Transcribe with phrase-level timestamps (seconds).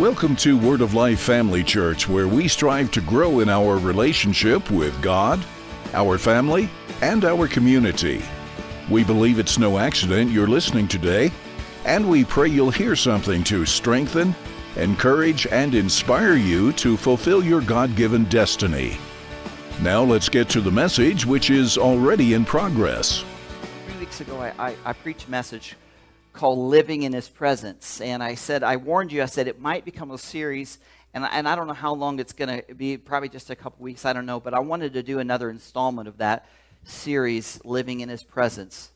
[0.00, 4.70] Welcome to Word of Life Family Church, where we strive to grow in our relationship
[4.70, 5.44] with God,
[5.92, 6.70] our family,
[7.02, 8.22] and our community.
[8.88, 11.30] We believe it's no accident you're listening today,
[11.84, 14.34] and we pray you'll hear something to strengthen,
[14.76, 18.96] encourage, and inspire you to fulfill your God given destiny.
[19.82, 23.22] Now let's get to the message, which is already in progress.
[23.86, 25.76] Three weeks ago, I, I, I preached a message
[26.32, 28.00] called Living in His Presence.
[28.00, 30.78] And I said, I warned you, I said it might become a series.
[31.12, 33.82] And, and I don't know how long it's going to be, probably just a couple
[33.82, 34.40] weeks, I don't know.
[34.40, 36.46] But I wanted to do another installment of that
[36.84, 38.90] series, Living in His Presence.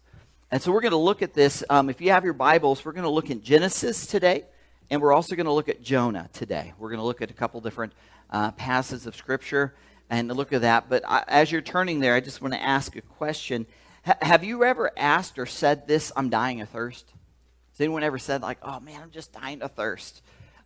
[0.50, 1.64] And so we're going to look at this.
[1.68, 4.45] Um, if you have your Bibles, we're going to look in Genesis today.
[4.90, 6.73] And we're also going to look at Jonah today.
[6.78, 7.92] We're going to look at a couple different
[8.30, 9.74] uh, passages of Scripture
[10.10, 10.88] and look at that.
[10.88, 13.66] But I, as you're turning there, I just want to ask a question.
[14.06, 17.12] H- have you ever asked or said this, I'm dying of thirst?
[17.74, 20.23] Has anyone ever said, like, oh man, I'm just dying of thirst?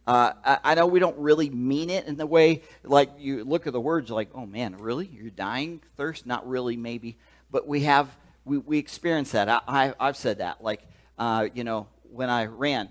[0.06, 3.66] Uh, I, I, know we don't really mean it in the way, like, you look
[3.66, 5.06] at the words, like, oh man, really?
[5.06, 6.26] You're dying thirst?
[6.26, 7.16] Not really, maybe.
[7.50, 9.48] But we have, we, we experience that.
[9.48, 10.62] I, I, have said that.
[10.62, 10.82] Like,
[11.18, 12.90] uh, you know, when I ran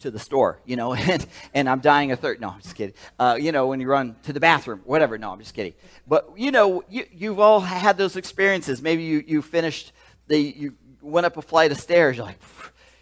[0.00, 2.40] to the store, you know, and, and I'm dying of thirst.
[2.40, 2.94] No, I'm just kidding.
[3.18, 5.18] Uh, you know, when you run to the bathroom, whatever.
[5.18, 5.74] No, I'm just kidding.
[6.06, 8.80] But, you know, you, you've all had those experiences.
[8.80, 9.92] Maybe you, you finished,
[10.26, 12.16] the, you went up a flight of stairs.
[12.16, 12.40] You're like,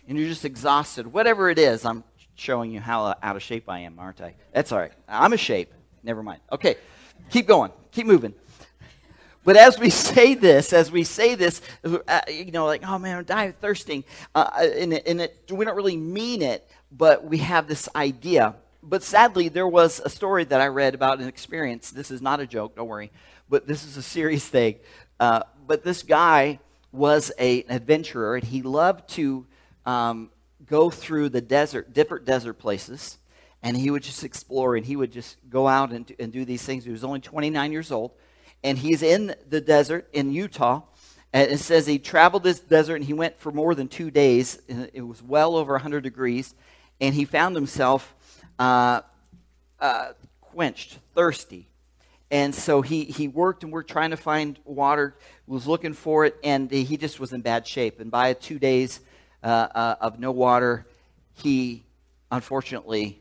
[0.08, 2.04] and you're just exhausted, whatever it is, I'm
[2.34, 4.34] showing you how out of shape I am, aren't I?
[4.52, 4.92] That's all right.
[5.08, 5.72] I'm a shape.
[6.02, 6.40] Never mind.
[6.52, 6.76] Okay,
[7.30, 7.72] keep going.
[7.92, 8.34] Keep moving.
[9.44, 13.18] But as we say this, as we say this, uh, you know, like, oh man,
[13.18, 17.38] I'm dying thirsting, uh, and, it, and it, we don't really mean it, but we
[17.38, 18.56] have this idea.
[18.82, 21.90] But sadly, there was a story that I read about an experience.
[21.90, 23.12] This is not a joke, don't worry,
[23.48, 24.76] but this is a serious thing.
[25.18, 26.58] Uh, but this guy
[26.90, 29.46] was a, an adventurer, and he loved to
[29.86, 30.30] um,
[30.66, 33.18] go through the desert, different desert places,
[33.62, 36.62] and he would just explore and he would just go out and, and do these
[36.62, 36.84] things.
[36.84, 38.12] He was only 29 years old,
[38.62, 40.82] and he's in the desert in Utah.
[41.32, 44.60] And it says he traveled this desert and he went for more than two days.
[44.68, 46.54] It was well over 100 degrees,
[47.00, 48.14] and he found himself
[48.58, 49.02] uh,
[49.80, 51.68] uh, quenched, thirsty.
[52.30, 55.16] And so he, he worked and worked trying to find water,
[55.46, 58.00] was looking for it, and he just was in bad shape.
[58.00, 59.00] And by two days,
[59.42, 60.86] uh, uh, of no water,
[61.34, 61.84] he
[62.30, 63.20] unfortunately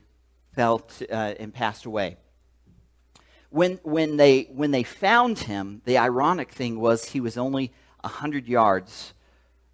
[0.52, 2.16] fell to, uh, and passed away.
[3.50, 8.46] When, when, they, when they found him, the ironic thing was he was only 100
[8.48, 9.12] yards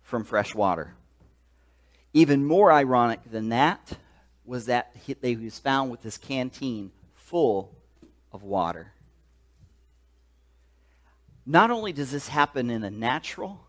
[0.03, 0.95] from fresh water.
[2.13, 3.97] Even more ironic than that
[4.45, 7.75] was that he, he was found with this canteen full
[8.33, 8.93] of water.
[11.47, 13.61] Not only does this happen in a natural,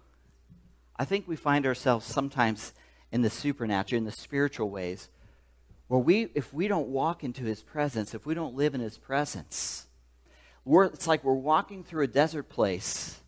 [0.98, 2.74] I think we find ourselves sometimes
[3.12, 5.09] in the supernatural, in the spiritual ways,
[5.88, 8.98] where we, if we don't walk into his presence, if we don't live in his
[8.98, 9.88] presence,
[10.66, 13.20] it's like we're walking through a desert place,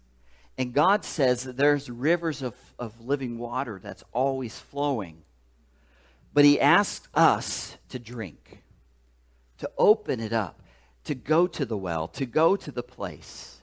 [0.58, 5.24] and God says that there's rivers of, of living water that's always flowing.
[6.34, 8.64] But he asked us to drink,
[9.58, 10.62] to open it up,
[11.06, 13.62] to go to the well, to go to the place.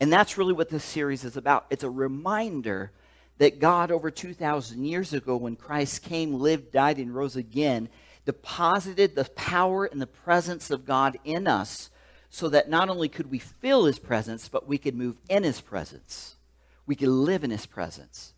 [0.00, 1.66] And that's really what this series is about.
[1.70, 2.92] It's a reminder
[3.38, 7.88] that God, over 2,000 years ago, when Christ came, lived, died, and rose again,
[8.24, 11.90] deposited the power and the presence of God in us
[12.30, 15.60] so that not only could we feel his presence, but we could move in his
[15.60, 16.36] presence.
[16.86, 18.34] We could live in his presence.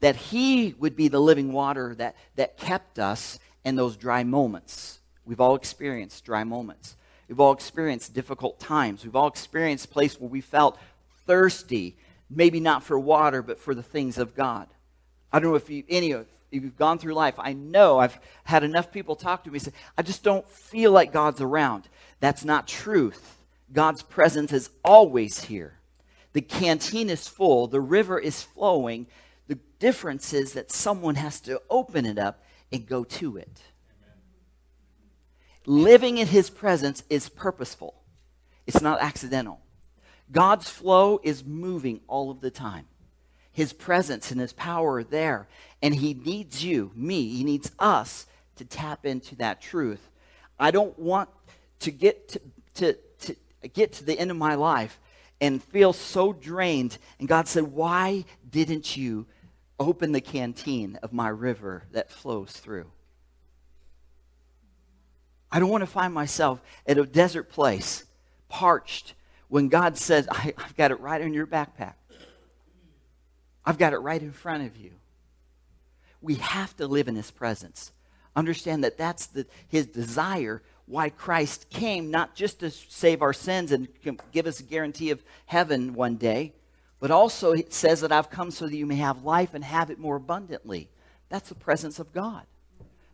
[0.00, 4.98] That he would be the living water that, that kept us in those dry moments.
[5.24, 6.96] We've all experienced dry moments.
[7.28, 9.04] We've all experienced difficult times.
[9.04, 10.78] We've all experienced places where we felt
[11.26, 11.96] thirsty
[12.34, 14.68] maybe not for water, but for the things of God.
[15.32, 17.34] I don't know if you, any of you've gone through life.
[17.38, 21.12] I know I've had enough people talk to me say, I just don't feel like
[21.12, 21.88] God's around.
[22.20, 23.38] That's not truth.
[23.72, 25.78] God's presence is always here.
[26.34, 29.06] The canteen is full, the river is flowing.
[29.48, 33.60] The difference is that someone has to open it up and go to it.
[35.66, 38.02] Living in his presence is purposeful,
[38.66, 39.60] it's not accidental.
[40.32, 42.86] God's flow is moving all of the time.
[43.52, 45.46] His presence and his power are there.
[45.82, 48.26] And he needs you, me, he needs us
[48.56, 50.10] to tap into that truth.
[50.58, 51.28] I don't want
[51.80, 52.40] to get to,
[52.74, 53.36] to, to
[53.68, 54.98] get to the end of my life
[55.40, 56.96] and feel so drained.
[57.18, 59.26] And God said, Why didn't you
[59.78, 62.90] open the canteen of my river that flows through?
[65.50, 68.04] I don't want to find myself at a desert place,
[68.48, 69.12] parched,
[69.52, 71.92] when God says, I, have got it right in your backpack,
[73.66, 74.92] I've got it right in front of you.
[76.22, 77.92] We have to live in His presence.
[78.34, 83.72] Understand that that's the, His desire why Christ came, not just to save our sins
[83.72, 83.88] and
[84.32, 86.54] give us a guarantee of heaven one day,
[86.98, 89.90] but also it says that I've come so that you may have life and have
[89.90, 90.88] it more abundantly.
[91.28, 92.46] That's the presence of God.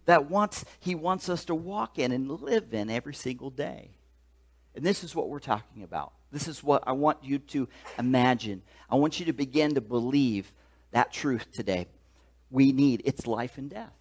[0.05, 3.91] That wants he wants us to walk in and live in every single day.
[4.77, 6.13] And this is what we're talking about.
[6.31, 8.63] This is what I want you to imagine.
[8.91, 10.53] I want you to begin to believe
[10.91, 11.87] that truth today.
[12.51, 13.93] We need it's life and death.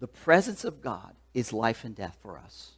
[0.00, 2.72] The presence of God is life and death for us.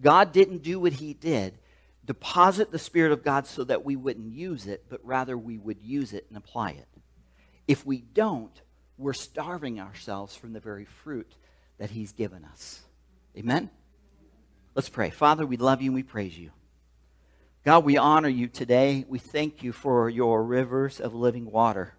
[0.00, 1.58] God didn't do what he did,
[2.04, 5.80] deposit the Spirit of God so that we wouldn't use it, but rather we would
[5.82, 6.88] use it and apply it.
[7.68, 8.52] If we don't,
[8.98, 11.34] we're starving ourselves from the very fruit
[11.78, 12.80] that he's given us.
[13.36, 13.70] Amen?
[14.74, 15.10] Let's pray.
[15.10, 16.50] Father, we love you and we praise you.
[17.62, 19.04] God, we honor you today.
[19.06, 21.92] We thank you for your rivers of living water.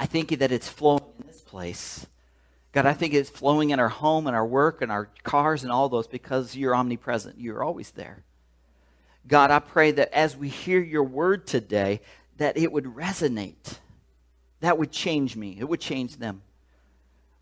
[0.00, 2.06] I thank you that it's flowing in this place.
[2.72, 5.70] God, I think it's flowing in our home and our work and our cars and
[5.70, 7.38] all those because you're omnipresent.
[7.38, 8.24] You're always there.
[9.28, 12.00] God, I pray that as we hear your word today,
[12.38, 13.78] that it would resonate.
[14.58, 15.56] That would change me.
[15.60, 16.42] It would change them.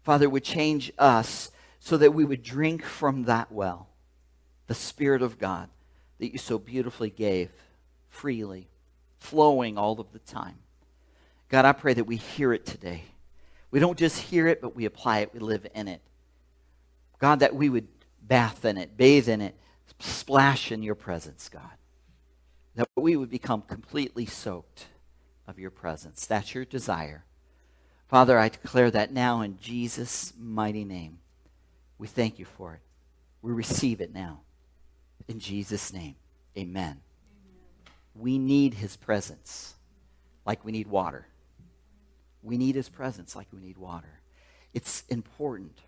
[0.02, 3.88] Father, it would change us so that we would drink from that well,
[4.66, 5.70] the Spirit of God
[6.20, 7.50] that you so beautifully gave
[8.08, 8.68] freely,
[9.18, 10.58] flowing all of the time.
[11.48, 13.04] God, I pray that we hear it today
[13.70, 16.00] we don't just hear it, but we apply it, we live in it.
[17.18, 17.86] God, that we would
[18.20, 19.54] bath in it, bathe in it,
[20.00, 21.70] splash in your presence, God.
[22.74, 24.86] That we would become completely soaked
[25.46, 26.26] of your presence.
[26.26, 27.24] That's your desire.
[28.08, 31.18] Father, I declare that now in Jesus' mighty name.
[31.98, 32.80] We thank you for it.
[33.42, 34.40] We receive it now.
[35.30, 36.16] In Jesus' name,
[36.58, 37.02] amen.
[38.16, 39.74] We need his presence
[40.44, 41.28] like we need water.
[42.42, 44.18] We need his presence like we need water.
[44.74, 45.78] It's important.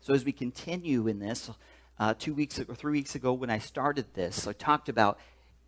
[0.00, 1.50] So as we continue in this,
[1.98, 5.18] uh, two weeks or three weeks ago when I started this, I talked about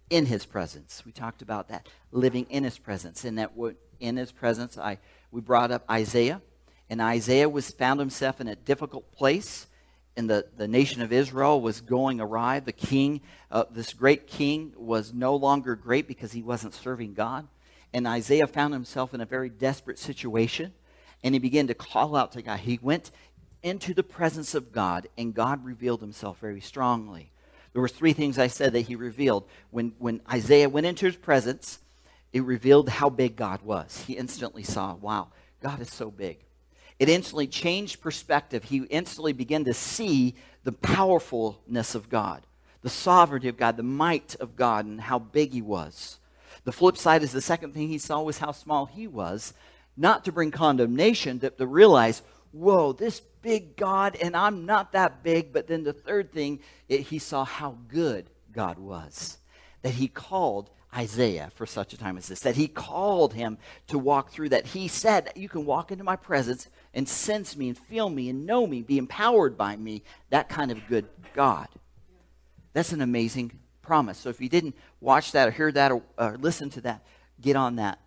[0.08, 1.02] in his presence.
[1.04, 3.52] We talked about that living in his presence, and that
[4.00, 4.96] in his presence, I
[5.30, 6.40] we brought up Isaiah,
[6.88, 9.66] and Isaiah was found himself in a difficult place,
[10.16, 12.60] and the, the nation of Israel was going awry.
[12.60, 13.20] The king,
[13.50, 17.46] uh, this great king, was no longer great because he wasn't serving God.
[17.92, 20.72] And Isaiah found himself in a very desperate situation,
[21.22, 22.60] and he began to call out to God.
[22.60, 23.10] He went
[23.62, 27.30] into the presence of God, and God revealed himself very strongly.
[27.72, 29.44] There were three things I said that he revealed.
[29.70, 31.78] When, when Isaiah went into his presence,
[32.32, 34.04] it revealed how big God was.
[34.06, 35.28] He instantly saw, wow,
[35.62, 36.38] God is so big.
[37.00, 38.64] It instantly changed perspective.
[38.64, 42.46] He instantly began to see the powerfulness of God,
[42.82, 46.18] the sovereignty of God, the might of God, and how big he was.
[46.64, 49.54] The flip side is the second thing he saw was how small he was,
[49.96, 52.20] not to bring condemnation, but to realize,
[52.52, 55.54] whoa, this big God, and I'm not that big.
[55.54, 59.38] But then the third thing, it, he saw how good God was,
[59.80, 63.56] that he called Isaiah for such a time as this, that he called him
[63.86, 64.66] to walk through that.
[64.66, 68.46] He said, You can walk into my presence and sense me and feel me and
[68.46, 71.68] know me, be empowered by me, that kind of good God.
[72.72, 73.52] That's an amazing
[73.82, 74.18] promise.
[74.18, 77.04] So if you didn't watch that or hear that or, or listen to that,
[77.40, 77.98] get on that.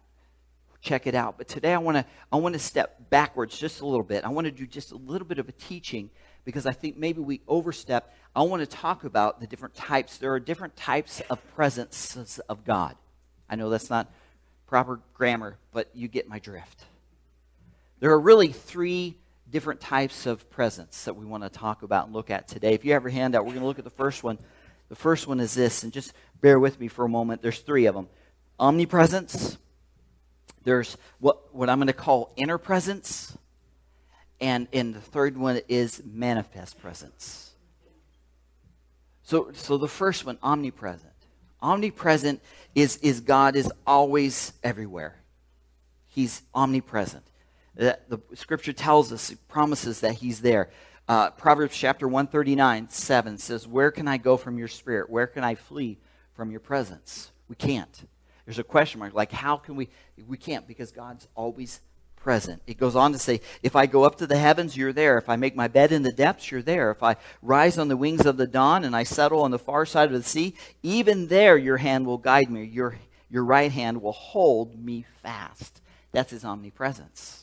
[0.81, 1.37] Check it out.
[1.37, 4.25] But today I want to I want to step backwards just a little bit.
[4.25, 6.09] I want to do just a little bit of a teaching
[6.43, 8.13] because I think maybe we overstep.
[8.35, 10.17] I want to talk about the different types.
[10.17, 12.97] There are different types of presences of God.
[13.49, 14.11] I know that's not
[14.67, 16.83] proper grammar, but you get my drift.
[18.03, 19.15] There are really three
[19.49, 22.73] different types of presence that we want to talk about and look at today.
[22.73, 24.37] If you have your hand out, we're going to look at the first one
[24.89, 27.41] the first one is this, and just bear with me for a moment.
[27.41, 28.09] There's three of them
[28.59, 29.57] omnipresence,
[30.65, 33.37] there's what, what I'm going to call inner presence,
[34.41, 37.53] and, and the third one is manifest presence.
[39.23, 41.13] So, so the first one, omnipresent.
[41.61, 42.41] Omnipresent
[42.75, 45.15] is, is God is always everywhere.
[46.09, 47.23] He's omnipresent.
[47.75, 50.69] The, the scripture tells us, promises that he's there.
[51.07, 55.09] Uh, Proverbs chapter 139, 7 says, Where can I go from your spirit?
[55.09, 55.97] Where can I flee
[56.33, 57.31] from your presence?
[57.49, 58.07] We can't.
[58.45, 59.13] There's a question mark.
[59.13, 59.89] Like, how can we?
[60.27, 61.81] We can't because God's always
[62.17, 62.61] present.
[62.67, 65.17] It goes on to say, If I go up to the heavens, you're there.
[65.17, 66.91] If I make my bed in the depths, you're there.
[66.91, 69.85] If I rise on the wings of the dawn and I settle on the far
[69.85, 72.63] side of the sea, even there your hand will guide me.
[72.63, 72.97] Your,
[73.29, 75.81] your right hand will hold me fast.
[76.11, 77.42] That's his omnipresence.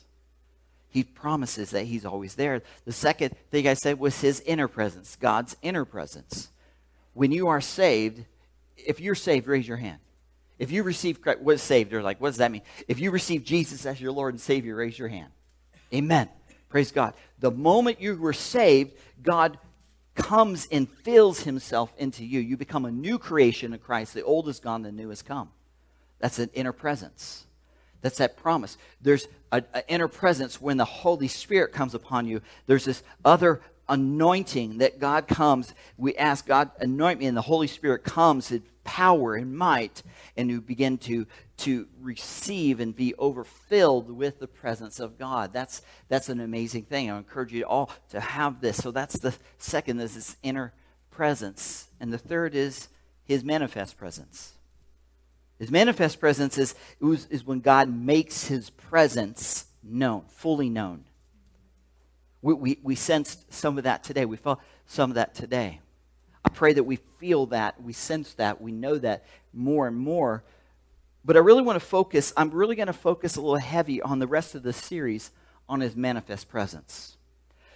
[0.91, 2.63] He promises that He's always there.
[2.85, 6.51] The second thing I said was His inner presence, God's inner presence.
[7.15, 8.25] When you are saved,
[8.77, 9.99] if you're saved, raise your hand.
[10.59, 11.91] If you receive Christ, what is saved?
[11.91, 12.63] They're like, what does that mean?
[12.87, 15.31] If you receive Jesus as your Lord and Savior, raise your hand.
[15.93, 16.29] Amen.
[16.69, 17.15] Praise God.
[17.39, 18.93] The moment you were saved,
[19.23, 19.59] God
[20.15, 22.41] comes and fills himself into you.
[22.41, 24.13] You become a new creation in Christ.
[24.15, 25.51] The old is gone, the new has come.
[26.19, 27.47] That's an inner presence.
[28.03, 28.79] That's that promise.
[29.01, 32.41] There's an inner presence when the Holy Spirit comes upon you.
[32.67, 35.75] There's this other anointing that God comes.
[35.99, 40.03] We ask God, anoint me, and the Holy Spirit comes in power and might,
[40.37, 41.27] and you begin to,
[41.59, 45.53] to receive and be overfilled with the presence of God.
[45.53, 47.11] That's, that's an amazing thing.
[47.11, 48.79] I encourage you all to have this.
[48.79, 50.73] So that's the second is this inner
[51.11, 51.89] presence.
[52.01, 52.89] And the third is
[53.25, 54.55] his manifest presence.
[55.61, 61.05] His manifest presence is, is when God makes his presence known, fully known.
[62.41, 64.25] We, we, we sensed some of that today.
[64.25, 65.81] We felt some of that today.
[66.43, 70.45] I pray that we feel that, we sense that, we know that more and more.
[71.27, 74.19] But I really want to focus, I'm really going to focus a little heavy on
[74.19, 75.31] the rest of the series
[75.69, 77.19] on his manifest presence.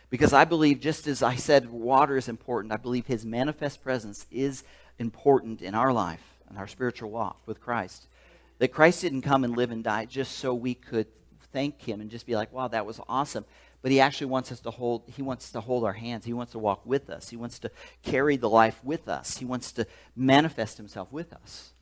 [0.09, 4.25] Because I believe, just as I said, water is important, I believe his manifest presence
[4.31, 4.64] is
[4.99, 8.07] important in our life and our spiritual walk with Christ.
[8.59, 11.07] That Christ didn't come and live and die just so we could
[11.53, 13.45] thank him and just be like, wow, that was awesome.
[13.83, 16.25] But he actually wants us to hold he wants to hold our hands.
[16.25, 17.29] He wants to walk with us.
[17.29, 17.71] He wants to
[18.03, 19.37] carry the life with us.
[19.37, 19.87] He wants to
[20.17, 21.73] manifest himself with us.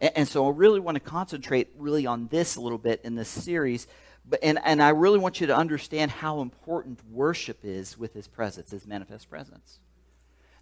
[0.00, 3.16] And, and so i really want to concentrate really on this a little bit in
[3.16, 3.86] this series
[4.28, 8.28] but and, and i really want you to understand how important worship is with his
[8.28, 9.80] presence his manifest presence.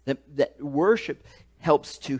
[0.05, 1.23] That, that worship
[1.59, 2.19] helps to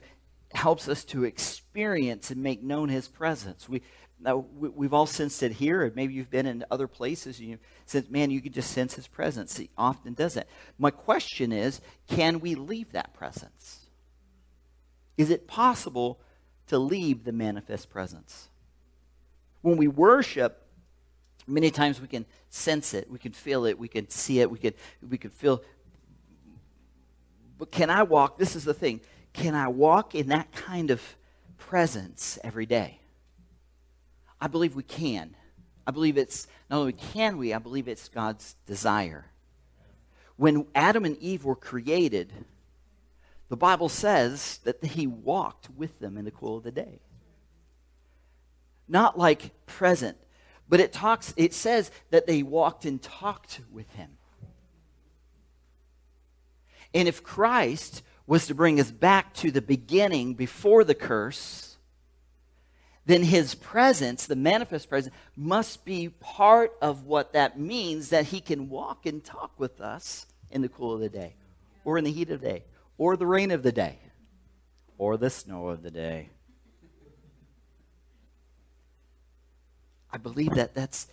[0.53, 3.81] helps us to experience and make known his presence we
[4.21, 7.59] now, we've all sensed it here, and maybe you've been in other places, and you
[7.85, 9.55] sense, man, you can just sense his presence.
[9.55, 10.47] He often does it.
[10.77, 13.85] My question is can we leave that presence?
[15.17, 16.19] Is it possible
[16.67, 18.49] to leave the manifest presence?
[19.61, 20.65] When we worship,
[21.47, 24.59] many times we can sense it, we can feel it, we can see it, we
[24.59, 24.73] can,
[25.07, 25.61] we can feel.
[27.57, 28.37] But can I walk?
[28.37, 28.99] This is the thing.
[29.39, 31.01] Can I walk in that kind of
[31.57, 32.99] presence every day?
[34.41, 35.33] I believe we can.
[35.87, 39.27] I believe it's not only can we, I believe it's God's desire.
[40.35, 42.33] When Adam and Eve were created,
[43.47, 46.99] the Bible says that he walked with them in the cool of the day.
[48.89, 50.17] Not like present,
[50.67, 54.17] but it talks it says that they walked and talked with him.
[56.93, 61.77] And if Christ was to bring us back to the beginning before the curse,
[63.07, 68.39] then his presence, the manifest presence, must be part of what that means that he
[68.39, 71.33] can walk and talk with us in the cool of the day,
[71.83, 72.63] or in the heat of the day,
[72.99, 73.97] or the rain of the day,
[74.99, 76.29] or the snow of the day.
[80.13, 81.07] I believe that that's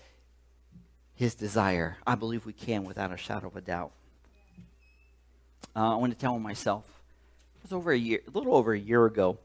[1.15, 1.97] his desire.
[2.07, 3.93] I believe we can without a shadow of a doubt.
[5.75, 6.96] Uh, I want to tell myself,
[7.67, 9.39] was over a year, a little over a year ago.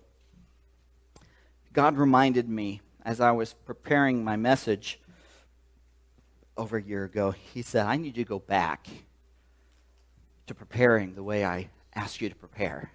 [1.73, 4.99] God reminded me as I was preparing my message
[6.55, 8.87] over a year ago, He said, I need you to go back
[10.45, 12.91] to preparing the way I asked you to prepare.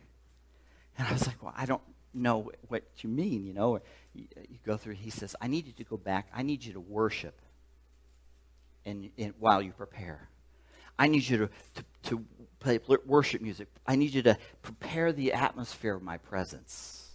[0.96, 1.82] And I was like, Well, I don't
[2.14, 3.80] know what you mean, you know.
[4.14, 6.28] You, uh, you go through, He says, I need you to go back.
[6.32, 7.40] I need you to worship
[8.84, 10.28] in, while you prepare.
[10.98, 12.24] I need you to, to, to
[12.60, 13.68] play worship music.
[13.86, 17.10] I need you to prepare the atmosphere of my presence.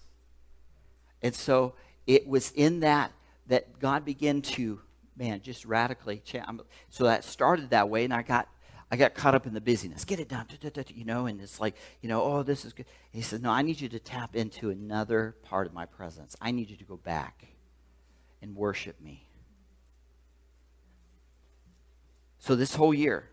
[1.22, 1.74] And so
[2.08, 3.12] it was in that
[3.48, 4.80] that God began to,
[5.18, 6.46] man, just radically change.
[6.90, 8.48] So that started that way, and I got
[8.92, 10.04] I got caught up in the busyness.
[10.04, 10.46] Get it done,
[10.90, 12.86] you know, and it's like, you know, oh, this is good.
[13.14, 16.36] And he says, no, I need you to tap into another part of my presence.
[16.42, 17.48] I need you to go back
[18.42, 19.30] and worship me.
[22.40, 23.30] So this whole year,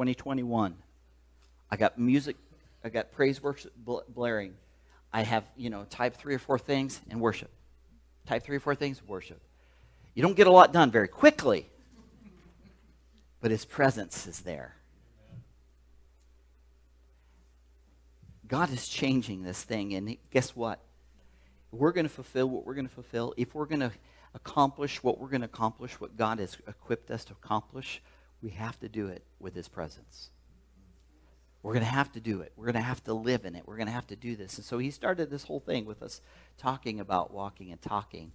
[0.00, 0.74] 2021,
[1.70, 2.36] I got music,
[2.82, 3.72] I got praise worship
[4.08, 4.54] blaring
[5.12, 7.50] I have, you know, type three or four things and worship.
[8.26, 9.40] Type three or four things, worship.
[10.14, 11.66] You don't get a lot done very quickly,
[13.40, 14.74] but his presence is there.
[18.46, 20.80] God is changing this thing, and guess what?
[21.72, 23.34] We're going to fulfill what we're going to fulfill.
[23.36, 23.92] If we're going to
[24.34, 28.00] accomplish what we're going to accomplish, what God has equipped us to accomplish,
[28.42, 30.30] we have to do it with his presence.
[31.62, 32.52] We're going to have to do it.
[32.56, 33.64] We're going to have to live in it.
[33.66, 34.56] We're going to have to do this.
[34.56, 36.22] And so he started this whole thing with us
[36.56, 38.32] talking about walking and talking.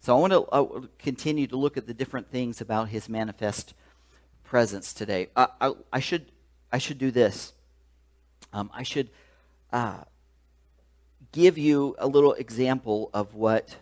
[0.00, 3.74] So I want to uh, continue to look at the different things about his manifest
[4.44, 5.28] presence today.
[5.34, 6.26] I, I, I should,
[6.70, 7.52] I should do this.
[8.52, 9.10] Um, I should
[9.72, 10.04] uh,
[11.32, 13.76] give you a little example of what.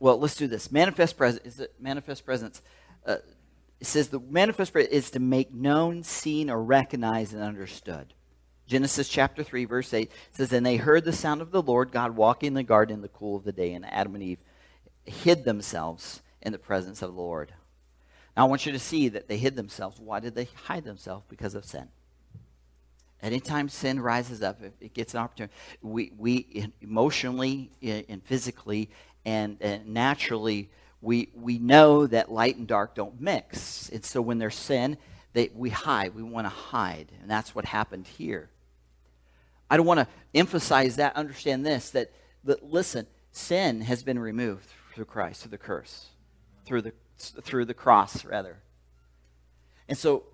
[0.00, 0.72] Well, let's do this.
[0.72, 1.46] Manifest presence.
[1.46, 2.60] Is it manifest presence?
[3.82, 8.14] It says the manifest presence is to make known, seen, or recognized and understood.
[8.68, 12.14] Genesis chapter 3, verse 8 says, And they heard the sound of the Lord God
[12.14, 14.38] walking in the garden in the cool of the day, and Adam and Eve
[15.04, 17.54] hid themselves in the presence of the Lord.
[18.36, 19.98] Now I want you to see that they hid themselves.
[19.98, 21.24] Why did they hide themselves?
[21.28, 21.88] Because of sin.
[23.20, 25.54] Anytime sin rises up, it gets an opportunity.
[25.82, 28.90] We, we emotionally eh, and physically
[29.24, 30.70] and, and naturally,
[31.02, 33.90] we, we know that light and dark don't mix.
[33.90, 34.96] And so when there's sin,
[35.32, 36.14] they, we hide.
[36.14, 37.10] We want to hide.
[37.20, 38.48] And that's what happened here.
[39.68, 41.16] I don't want to emphasize that.
[41.16, 42.12] Understand this that,
[42.44, 46.06] that, listen, sin has been removed through Christ, through the curse,
[46.64, 48.58] through the, through the cross, rather.
[49.88, 50.24] And so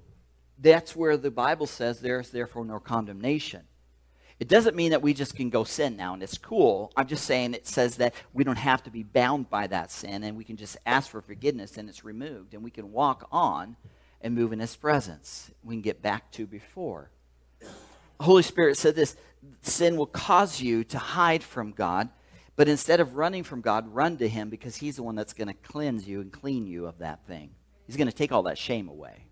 [0.58, 3.62] that's where the Bible says there's therefore no condemnation.
[4.40, 6.92] It doesn't mean that we just can go sin now and it's cool.
[6.96, 10.22] I'm just saying it says that we don't have to be bound by that sin
[10.22, 13.76] and we can just ask for forgiveness and it's removed and we can walk on
[14.20, 15.50] and move in His presence.
[15.64, 17.10] We can get back to before.
[18.20, 19.16] Holy Spirit said this
[19.62, 22.08] sin will cause you to hide from God,
[22.54, 25.48] but instead of running from God, run to Him because He's the one that's going
[25.48, 27.50] to cleanse you and clean you of that thing.
[27.86, 29.24] He's going to take all that shame away.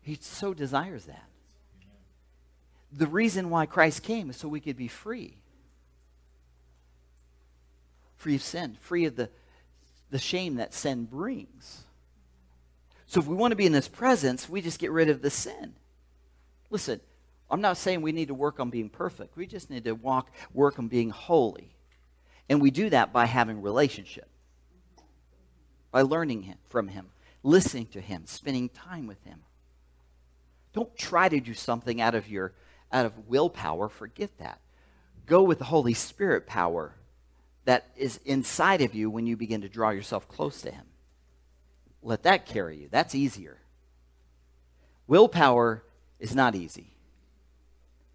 [0.00, 1.24] He so desires that.
[2.96, 5.36] The reason why Christ came is so we could be free.
[8.16, 9.30] Free of sin, free of the,
[10.10, 11.84] the shame that sin brings.
[13.06, 15.30] So if we want to be in his presence, we just get rid of the
[15.30, 15.74] sin.
[16.70, 17.00] Listen,
[17.50, 19.36] I'm not saying we need to work on being perfect.
[19.36, 21.74] We just need to walk work on being holy.
[22.48, 24.28] And we do that by having relationship.
[25.90, 27.06] By learning him, from him,
[27.42, 29.40] listening to him, spending time with him.
[30.72, 32.52] Don't try to do something out of your
[32.92, 33.88] out of willpower.
[33.88, 34.60] Forget that.
[35.26, 36.94] Go with the Holy Spirit power
[37.64, 40.84] that is inside of you when you begin to draw yourself close to him.
[42.02, 42.88] Let that carry you.
[42.90, 43.58] That's easier.
[45.06, 45.82] Willpower
[46.18, 46.94] is not easy.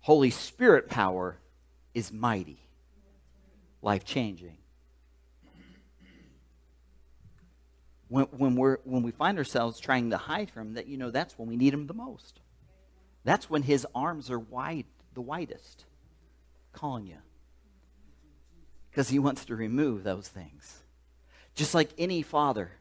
[0.02, 1.38] Holy Spirit power
[1.94, 2.60] is mighty,
[3.82, 4.58] life changing.
[8.08, 11.38] When, when, we're, when we find ourselves trying to hide from that you know that's
[11.38, 12.40] when we need him the most.
[13.30, 15.86] That's when his arms are wide, the widest,
[16.74, 17.18] calling you.
[18.90, 20.82] Because he wants to remove those things.
[21.54, 22.72] Just like any father,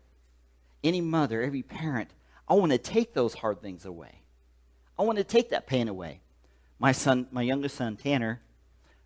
[0.82, 2.08] any mother, every parent,
[2.48, 4.22] I want to take those hard things away.
[4.98, 6.22] I want to take that pain away.
[6.78, 8.40] My son, my youngest son, Tanner,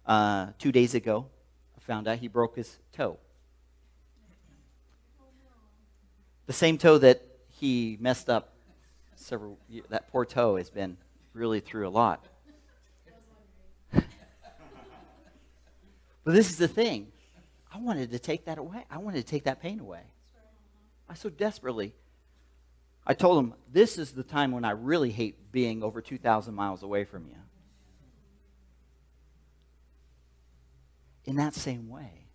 [0.07, 1.27] uh, two days ago,
[1.77, 3.19] I found out he broke his toe.
[6.47, 8.53] The same toe that he messed up
[9.17, 9.59] several.
[9.89, 10.99] That poor toe has been
[11.35, 12.27] really through a lot.
[13.93, 14.05] but
[16.25, 17.09] this is the thing.
[17.73, 18.85] I wanted to take that away.
[18.91, 20.03] I wanted to take that pain away.
[21.09, 21.95] I so desperately.
[23.07, 26.83] I told him, this is the time when I really hate being over 2,000 miles
[26.83, 27.37] away from you.
[31.25, 32.27] In that same way,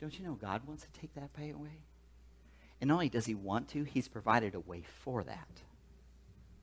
[0.00, 1.84] don't you know God wants to take that pain away?
[2.80, 5.62] And not only does he want to, he's provided a way for that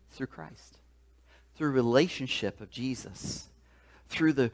[0.09, 0.79] through Christ
[1.57, 3.47] through relationship of Jesus,
[4.09, 4.51] through the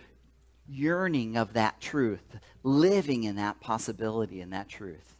[0.68, 5.16] yearning of that truth, living in that possibility and that truth.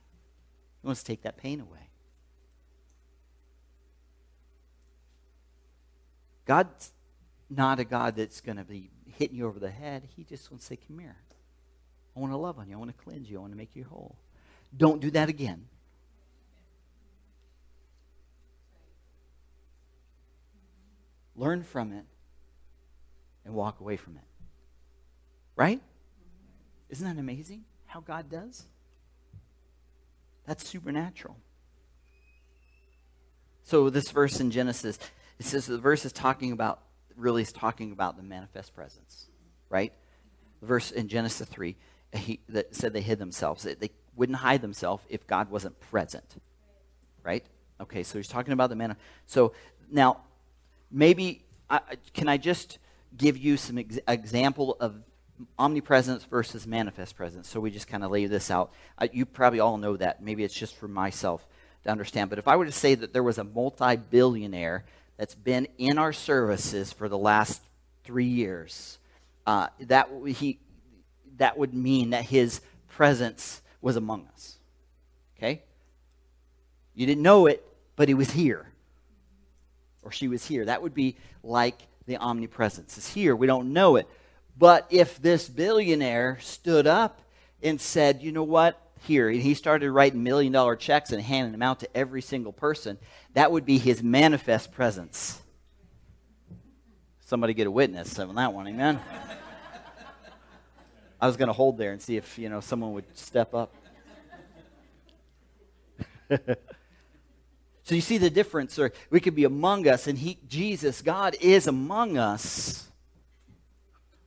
[0.82, 1.90] He wants to take that pain away.
[6.46, 6.92] God's
[7.50, 10.08] not a God that's going to be hitting you over the head.
[10.16, 11.16] He just wants to say, Come here.
[12.16, 12.76] I want to love on you.
[12.76, 13.38] I want to cleanse you.
[13.38, 14.18] I want to make you whole.
[14.76, 15.66] Don't do that again.
[21.36, 22.06] Learn from it,
[23.46, 24.24] and walk away from it.
[25.56, 25.82] Right?
[26.90, 28.66] Isn't that amazing how God does?
[30.46, 31.38] That's supernatural.
[33.64, 35.00] So this verse in Genesis,
[35.40, 36.82] it says the verse is talking about
[37.16, 39.28] really is talking about the manifest presence,
[39.70, 39.94] right?
[40.60, 41.76] The verse in Genesis 3
[42.14, 43.64] he, that said they hid themselves.
[43.64, 46.36] They, they wouldn't hide themselves if God wasn't present,
[47.24, 47.46] right?
[47.82, 48.96] Okay, so he's talking about the man.
[49.26, 49.54] So
[49.90, 50.22] now
[50.94, 51.80] maybe I,
[52.14, 52.78] can I just
[53.18, 54.96] give you some ex- example of
[55.58, 57.50] omnipresence versus manifest presence?
[57.50, 58.72] So we just kind of lay this out.
[58.98, 60.22] Uh, you probably all know that.
[60.22, 61.46] Maybe it's just for myself
[61.84, 62.30] to understand.
[62.30, 64.86] But if I were to say that there was a multi-billionaire
[65.18, 67.62] that's been in our services for the last
[68.04, 69.00] three years,
[69.46, 70.60] uh, that he
[71.38, 74.58] that would mean that his presence was among us.
[75.38, 75.64] Okay?
[76.94, 78.68] You didn't know it, but he was here
[80.04, 80.66] or she was here.
[80.66, 83.36] That would be like the omnipresence is here.
[83.36, 84.08] We don't know it.
[84.58, 87.22] But if this billionaire stood up
[87.62, 88.80] and said, you know what?
[89.04, 92.54] here and he started writing million dollar checks and handing them out to every single
[92.54, 92.98] person,
[93.34, 95.42] that would be his manifest presence.
[97.26, 99.00] Somebody get a witness on that one, amen?
[101.20, 103.74] I was going to hold there and see if, you know, someone would step up.
[107.84, 111.36] so you see the difference, or we could be among us, and he, Jesus, God
[111.42, 112.88] is among us,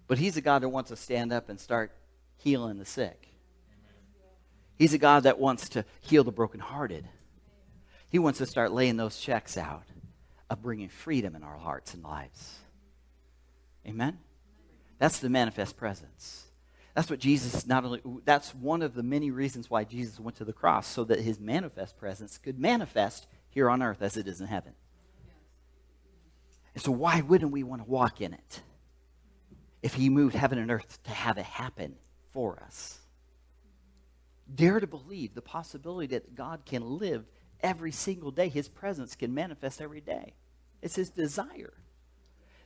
[0.06, 1.90] but He's a God that wants to stand up and start
[2.36, 3.28] healing the sick.
[4.76, 7.08] He's a God that wants to heal the brokenhearted.
[8.10, 9.84] He wants to start laying those checks out
[10.48, 12.58] of bringing freedom in our hearts and lives.
[13.86, 14.18] Amen?
[14.98, 16.44] That's the manifest presence.
[16.94, 20.44] That's what Jesus not only, that's one of the many reasons why Jesus went to
[20.44, 24.42] the cross, so that his manifest presence could manifest here on earth as it is
[24.42, 24.74] in heaven.
[26.74, 28.60] And so, why wouldn't we want to walk in it
[29.82, 31.94] if he moved heaven and earth to have it happen
[32.34, 32.98] for us?
[34.54, 37.24] Dare to believe the possibility that God can live
[37.62, 40.34] every single day, his presence can manifest every day.
[40.82, 41.72] It's his desire.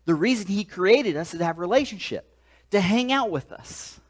[0.07, 2.37] The reason he created us is to have relationship,
[2.73, 4.01] to hang out with us.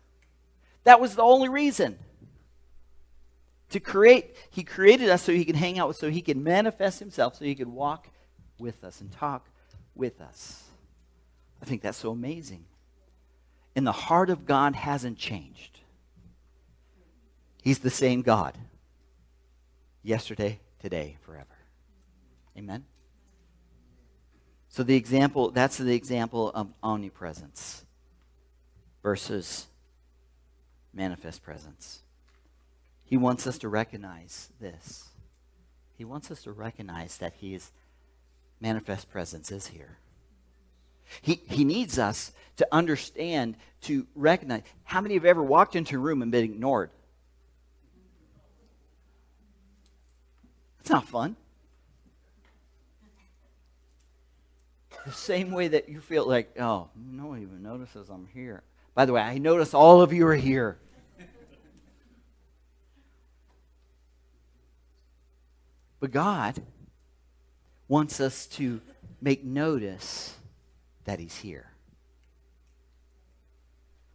[0.85, 1.99] That was the only reason.
[3.71, 6.99] To create, he created us so he could hang out with, so he could manifest
[6.99, 8.09] himself, so he could walk
[8.59, 9.49] with us and talk
[9.95, 10.65] with us.
[11.63, 12.65] I think that's so amazing.
[13.77, 15.79] And the heart of God hasn't changed.
[17.63, 18.57] He's the same God.
[20.03, 21.47] Yesterday, today, forever.
[22.57, 22.85] Amen.
[24.69, 27.85] So the example, that's the example of omnipresence
[29.03, 29.67] versus
[30.93, 32.03] manifest presence.
[33.11, 35.09] He wants us to recognize this.
[35.99, 37.73] He wants us to recognize that His
[38.61, 39.99] manifest presence is here.
[41.21, 44.63] He, he needs us to understand, to recognize.
[44.85, 46.91] How many have ever walked into a room and been ignored?
[50.79, 51.35] It's not fun.
[55.05, 58.63] The same way that you feel like, oh, no one even notices I'm here.
[58.95, 60.79] By the way, I notice all of you are here.
[66.01, 66.61] But God
[67.87, 68.81] wants us to
[69.21, 70.35] make notice
[71.05, 71.71] that He's here.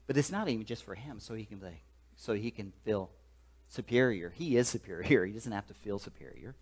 [0.07, 1.61] But it's not even just for Him, so He can
[2.15, 3.11] so He can feel
[3.69, 4.33] superior.
[4.35, 5.03] He is superior.
[5.25, 6.55] He doesn't have to feel superior.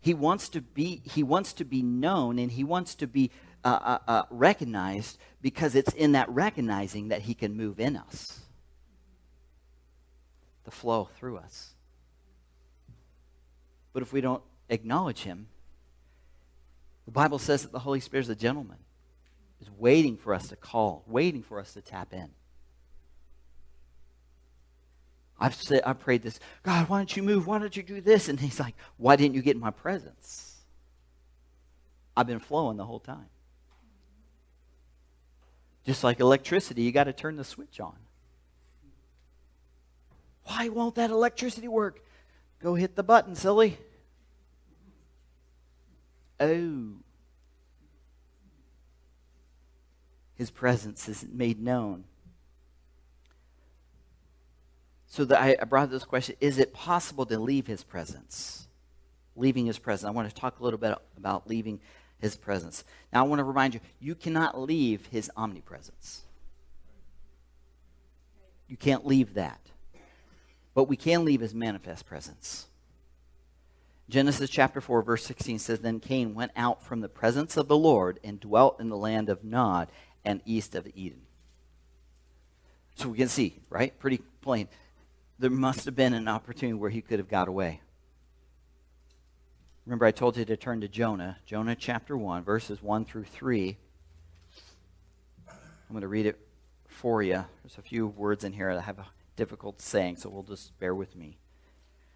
[0.00, 3.32] He wants to be, he wants to be known and he wants to be
[3.64, 8.38] uh, uh, uh, recognized because it's in that recognizing that he can move in us,
[10.62, 11.75] the flow through us.
[13.96, 15.46] But if we don't acknowledge him,
[17.06, 18.76] the Bible says that the Holy Spirit is a gentleman,
[19.58, 22.28] is waiting for us to call, waiting for us to tap in.
[25.40, 27.46] I've said, I prayed this, God, why don't you move?
[27.46, 28.28] Why don't you do this?
[28.28, 30.56] And he's like, why didn't you get in my presence?
[32.14, 33.30] I've been flowing the whole time.
[35.86, 37.96] Just like electricity, you got to turn the switch on.
[40.44, 42.02] Why won't that electricity work?
[42.60, 43.78] Go hit the button, silly.
[46.38, 46.92] Oh.
[50.34, 52.04] His presence is made known.
[55.06, 58.68] So the, I, I brought this question Is it possible to leave his presence?
[59.34, 60.06] Leaving his presence.
[60.06, 61.80] I want to talk a little bit about leaving
[62.18, 62.84] his presence.
[63.12, 66.22] Now, I want to remind you you cannot leave his omnipresence.
[68.68, 69.60] You can't leave that.
[70.74, 72.66] But we can leave his manifest presence.
[74.08, 77.76] Genesis chapter 4, verse 16 says Then Cain went out from the presence of the
[77.76, 79.88] Lord and dwelt in the land of Nod
[80.24, 81.22] and east of Eden.
[82.94, 83.98] So we can see, right?
[83.98, 84.68] Pretty plain
[85.38, 87.80] there must have been an opportunity where he could have got away.
[89.84, 93.76] Remember, I told you to turn to Jonah, Jonah chapter 1, verses 1 through 3.
[95.48, 95.56] I'm
[95.92, 96.38] going to read it
[96.88, 97.44] for you.
[97.62, 100.76] There's a few words in here that I have a difficult saying, so we'll just
[100.80, 101.38] bear with me.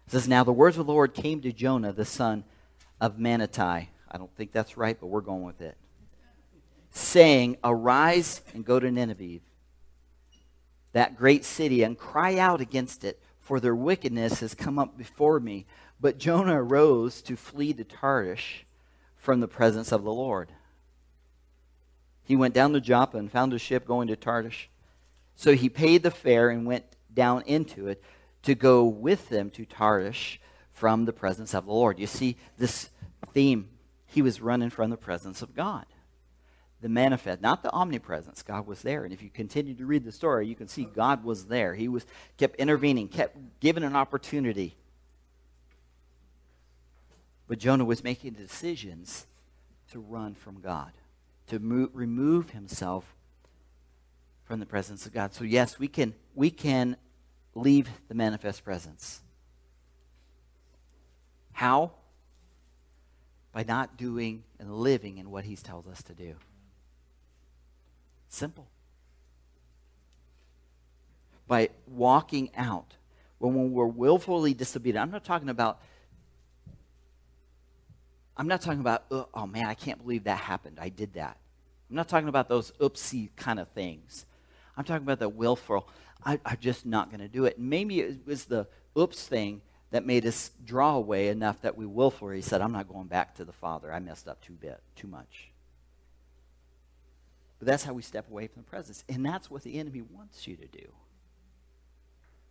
[0.07, 2.43] It says, Now the words of the Lord came to Jonah, the son
[2.99, 3.87] of Amittai.
[4.09, 5.77] I don't think that's right, but we're going with it.
[6.91, 9.39] Saying, Arise and go to Nineveh
[10.93, 15.39] that great city and cry out against it, for their wickedness has come up before
[15.39, 15.65] me.
[15.99, 18.65] But Jonah arose to flee to Tarshish
[19.17, 20.51] from the presence of the Lord.
[22.23, 24.69] He went down to Joppa and found a ship going to Tarshish.
[25.35, 28.01] So he paid the fare and went down into it
[28.43, 30.39] to go with them to Tarshish
[30.73, 31.99] from the presence of the Lord.
[31.99, 32.89] You see this
[33.33, 33.69] theme.
[34.07, 35.85] He was running from the presence of God.
[36.81, 38.41] the manifest, not the omnipresence.
[38.41, 39.03] God was there.
[39.03, 41.75] And if you continue to read the story, you can see God was there.
[41.75, 42.05] He was
[42.37, 44.75] kept intervening, kept giving an opportunity.
[47.47, 49.27] But Jonah was making decisions
[49.91, 50.91] to run from God,
[51.47, 53.15] to mo- remove himself
[54.43, 55.33] from the presence of God.
[55.33, 56.97] So yes, we can we can
[57.55, 59.21] leave the manifest presence.
[61.51, 61.91] How?
[63.51, 66.35] By not doing and living in what he's tells us to do.
[68.29, 68.67] Simple.
[71.47, 72.95] By walking out.
[73.39, 75.81] When we're willfully disobedient, I'm not talking about
[78.37, 80.79] I'm not talking about, oh man, I can't believe that happened.
[80.81, 81.37] I did that.
[81.89, 84.25] I'm not talking about those oopsie kind of things.
[84.75, 85.87] I'm talking about the willful,
[86.23, 87.59] I, am just not going to do it.
[87.59, 92.41] Maybe it was the oops thing that made us draw away enough that we willfully
[92.41, 93.91] said, I'm not going back to the Father.
[93.91, 95.51] I messed up too bit, too much.
[97.59, 99.03] But that's how we step away from the presence.
[99.09, 100.91] And that's what the enemy wants you to do.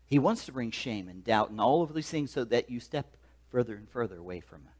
[0.06, 2.78] He wants to bring shame and doubt and all of these things so that you
[2.80, 3.16] step
[3.50, 4.74] further and further away from it.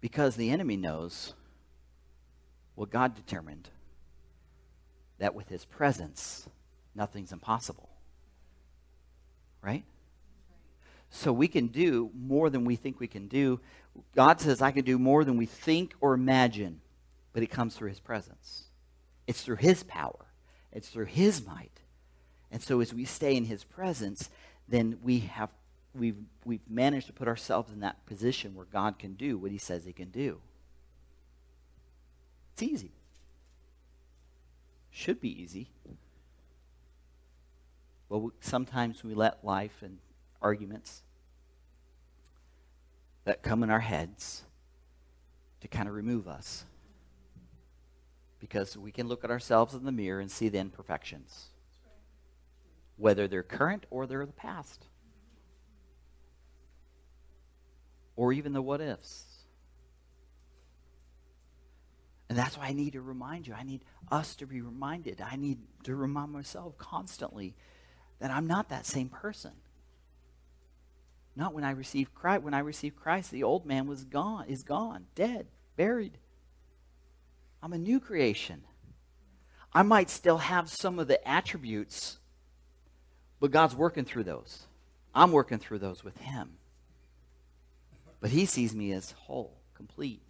[0.00, 1.34] Because the enemy knows
[2.74, 3.70] what God determined
[5.18, 6.48] that with his presence,
[6.94, 7.88] nothing's impossible.
[9.62, 9.84] Right?
[11.10, 13.60] So we can do more than we think we can do.
[14.14, 16.80] God says, I can do more than we think or imagine,
[17.32, 18.64] but it comes through his presence.
[19.26, 20.26] It's through his power,
[20.72, 21.80] it's through his might.
[22.50, 24.30] And so as we stay in his presence,
[24.68, 25.50] then we have
[25.94, 29.58] we've we've managed to put ourselves in that position where God can do what he
[29.58, 30.40] says he can do.
[32.52, 32.92] It's easy.
[34.96, 35.68] Should be easy.
[38.08, 39.98] But we, sometimes we let life and
[40.40, 41.02] arguments
[43.24, 44.44] that come in our heads
[45.60, 46.64] to kind of remove us.
[48.38, 51.50] Because we can look at ourselves in the mirror and see the imperfections,
[52.96, 54.86] whether they're current or they're the past,
[58.16, 59.25] or even the what ifs.
[62.28, 63.54] And that's why I need to remind you.
[63.54, 65.20] I need us to be reminded.
[65.20, 67.54] I need to remind myself constantly
[68.18, 69.52] that I'm not that same person.
[71.36, 72.42] Not when I received Christ.
[72.42, 76.18] When I received Christ, the old man was gone, is gone, dead, buried.
[77.62, 78.62] I'm a new creation.
[79.72, 82.18] I might still have some of the attributes,
[83.38, 84.66] but God's working through those.
[85.14, 86.54] I'm working through those with Him.
[88.20, 90.25] But He sees me as whole, complete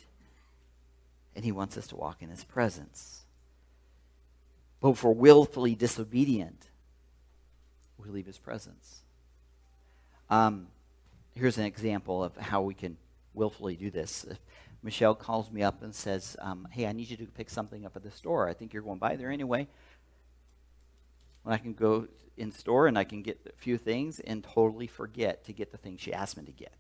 [1.37, 3.27] and he wants us to walk in his presence.
[4.81, 6.70] But if we're willfully disobedient,
[7.99, 9.03] we leave his presence.
[10.31, 10.68] Um,
[11.35, 12.96] here's an example of how we can
[13.35, 14.25] willfully do this.
[14.25, 14.38] If
[14.83, 17.96] Michelle calls me up and says, um, Hey, I need you to pick something up
[17.96, 18.49] at the store.
[18.49, 19.68] I think you're going by there anyway.
[21.42, 24.87] When I can go in store and I can get a few things and totally
[24.87, 26.75] forget to get the thing she asked me to get.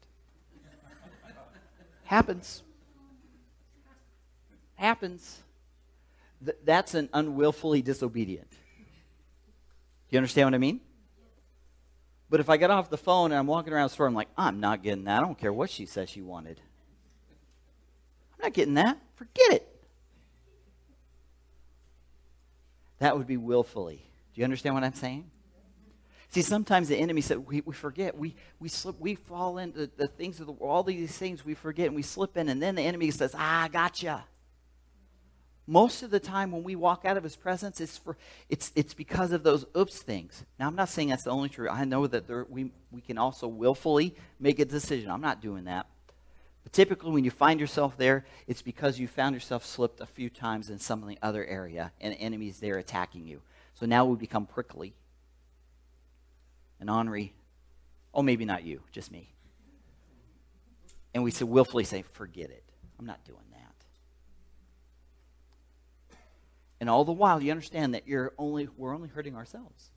[2.04, 2.62] Happens
[4.76, 5.40] happens.
[6.44, 8.50] Th- that's an unwillfully disobedient.
[8.50, 8.56] Do
[10.10, 10.80] you understand what I mean?
[12.28, 14.28] But if I get off the phone and I'm walking around the store, I'm like,
[14.36, 15.18] I'm not getting that.
[15.18, 16.60] I don't care what she says she wanted.
[18.34, 18.98] I'm not getting that.
[19.14, 19.72] Forget it.
[22.98, 24.02] That would be willfully.
[24.34, 25.30] Do you understand what I'm saying?
[26.30, 28.18] See, sometimes the enemy said we, we forget.
[28.18, 31.86] We, we slip, we fall into the things of the all these things we forget
[31.86, 34.24] and we slip in, and then the enemy says, Ah, gotcha
[35.66, 38.16] most of the time when we walk out of his presence it's for
[38.48, 40.44] it's it's because of those oops things.
[40.58, 41.70] Now i'm not saying that's the only truth.
[41.72, 45.10] I know that there, we we can also willfully make a decision.
[45.10, 45.86] I'm not doing that.
[46.62, 50.30] But typically when you find yourself there it's because you found yourself slipped a few
[50.30, 53.42] times in some of the other area and enemy's there attacking you.
[53.74, 54.94] So now we become prickly.
[56.78, 57.34] And ornery
[58.14, 59.32] oh maybe not you just me.
[61.12, 62.62] And we say willfully say forget it.
[63.00, 63.55] I'm not doing that
[66.80, 69.90] And all the while, you understand that you're only, we're only hurting ourselves.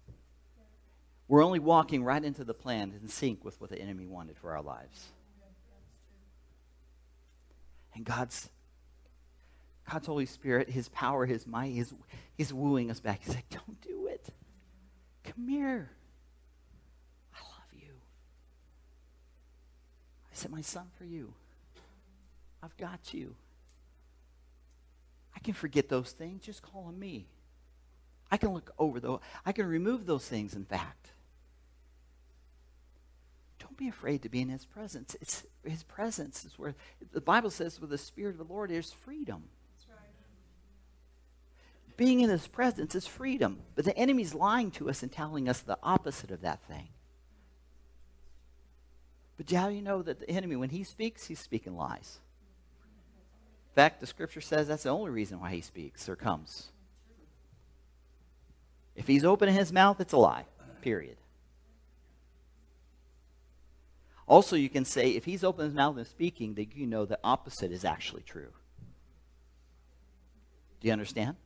[1.28, 4.56] We're only walking right into the plan in sync with what the enemy wanted for
[4.56, 5.08] our lives.
[7.94, 8.50] And God's
[9.92, 11.94] God's Holy Spirit, His power, His might, His,
[12.38, 13.22] He's wooing us back.
[13.24, 14.30] He's like, don't do it.
[15.24, 15.90] Come here.
[17.34, 17.94] I love you.
[20.32, 21.34] I sent my son for you.
[22.62, 23.36] I've got you.
[25.40, 26.44] I can forget those things.
[26.44, 27.26] Just call on me.
[28.30, 29.22] I can look over those.
[29.46, 31.12] I can remove those things, in fact.
[33.58, 35.16] Don't be afraid to be in his presence.
[35.22, 36.76] It's his presence is where
[37.14, 39.44] the Bible says with the Spirit of the Lord there's freedom.
[41.96, 43.60] Being in his presence is freedom.
[43.76, 46.90] But the enemy's lying to us and telling us the opposite of that thing.
[49.38, 52.20] But how do you know that the enemy, when he speaks, he's speaking lies?
[53.80, 56.68] In fact, the scripture says that's the only reason why he speaks or comes.
[58.94, 60.44] If he's opening his mouth, it's a lie.
[60.82, 61.16] Period.
[64.28, 67.20] Also, you can say if he's opening his mouth and speaking, that you know the
[67.24, 68.52] opposite is actually true.
[70.82, 71.38] Do you understand?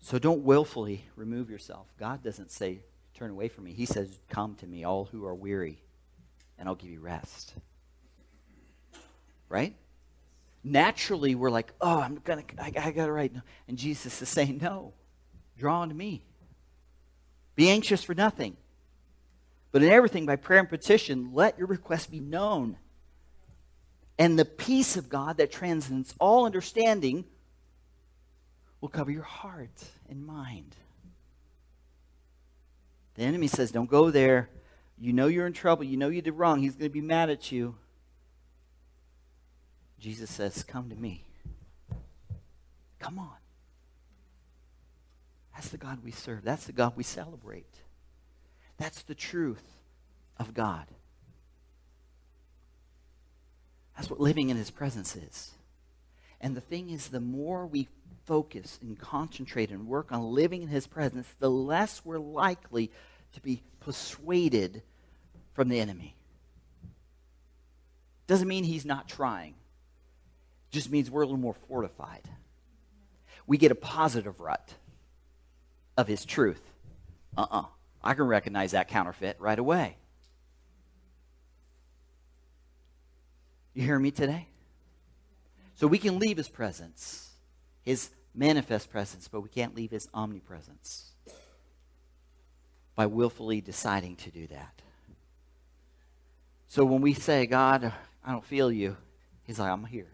[0.00, 1.86] So don't willfully remove yourself.
[1.96, 2.80] God doesn't say,
[3.14, 3.72] turn away from me.
[3.72, 5.78] He says, come to me, all who are weary,
[6.58, 7.54] and I'll give you rest.
[9.48, 9.74] Right?
[10.64, 13.32] Naturally, we're like, oh, I'm gonna, I, I got it right.
[13.68, 14.92] And Jesus is saying, no,
[15.56, 16.22] draw unto me.
[17.54, 18.56] Be anxious for nothing.
[19.72, 22.76] But in everything, by prayer and petition, let your request be known.
[24.18, 27.24] And the peace of God that transcends all understanding
[28.80, 30.74] will cover your heart and mind.
[33.14, 34.48] The enemy says, Don't go there.
[34.98, 35.84] You know you're in trouble.
[35.84, 36.62] You know you did wrong.
[36.62, 37.76] He's going to be mad at you.
[39.98, 41.24] Jesus says, Come to me.
[42.98, 43.36] Come on.
[45.54, 46.44] That's the God we serve.
[46.44, 47.74] That's the God we celebrate.
[48.78, 49.64] That's the truth
[50.38, 50.86] of God.
[53.96, 55.52] That's what living in His presence is.
[56.40, 57.88] And the thing is, the more we
[58.26, 62.90] focus and concentrate and work on living in His presence, the less we're likely
[63.32, 64.82] to be persuaded
[65.54, 66.14] from the enemy.
[68.26, 69.54] Doesn't mean He's not trying,
[70.76, 72.22] just means we're a little more fortified.
[73.46, 74.74] We get a positive rut
[75.96, 76.62] of His truth.
[77.36, 77.60] Uh uh-uh.
[77.60, 77.64] uh
[78.04, 79.96] I can recognize that counterfeit right away.
[83.74, 84.46] You hear me today?
[85.74, 87.30] So we can leave his presence,
[87.82, 91.10] his manifest presence, but we can't leave his omnipresence
[92.94, 94.82] by willfully deciding to do that.
[96.68, 97.92] So when we say, God,
[98.24, 98.96] I don't feel you,
[99.44, 100.08] he's like, I'm here.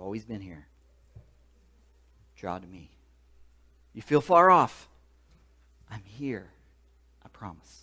[0.00, 0.66] I've always been here.
[2.36, 2.90] Draw to me.
[3.92, 4.88] You feel far off.
[5.90, 6.48] I'm here
[7.22, 7.82] I promise.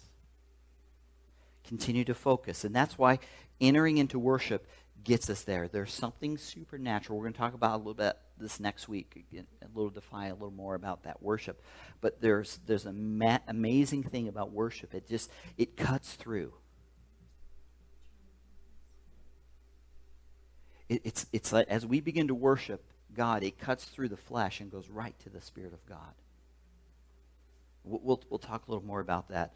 [1.63, 2.63] Continue to focus.
[2.63, 3.19] And that's why
[3.61, 4.67] entering into worship
[5.03, 5.67] gets us there.
[5.67, 7.19] There's something supernatural.
[7.19, 9.43] We're going to talk about a little bit this next week, a
[9.75, 11.61] little define a little more about that worship.
[12.01, 14.95] But there's there's a ma- amazing thing about worship.
[14.95, 16.53] It just it cuts through.
[20.89, 22.83] It, it's it's like as we begin to worship
[23.15, 26.13] God, it cuts through the flesh and goes right to the Spirit of God.
[27.83, 29.53] We'll, we'll talk a little more about that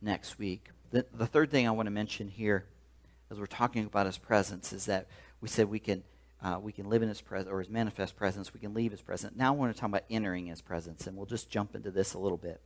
[0.00, 0.70] next week.
[0.90, 2.64] The, the third thing I want to mention here,
[3.30, 5.08] as we're talking about his presence, is that
[5.40, 6.02] we said we can,
[6.42, 9.02] uh, we can live in his presence, or his manifest presence, we can leave his
[9.02, 9.34] presence.
[9.36, 12.14] Now I want to talk about entering his presence, and we'll just jump into this
[12.14, 12.60] a little bit.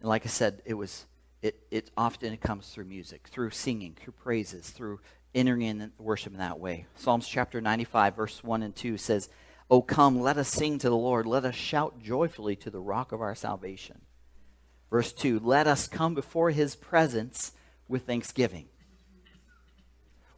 [0.00, 1.06] And like I said, it was
[1.42, 5.00] it, it often comes through music, through singing, through praises, through
[5.34, 6.86] entering in worship in that way.
[6.96, 9.28] Psalms chapter 95, verse 1 and 2 says,
[9.70, 11.26] Oh, come, let us sing to the Lord.
[11.26, 14.00] Let us shout joyfully to the rock of our salvation.
[14.90, 17.52] Verse 2 Let us come before his presence
[17.88, 18.66] with thanksgiving.